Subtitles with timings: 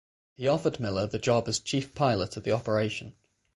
[0.33, 3.13] He offered Miller the job as chief pilot of the operation.